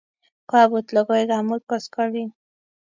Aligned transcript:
Kwaput 0.47 0.85
logoek 0.95 1.29
amut 1.37 1.63
koskoling' 1.69 2.33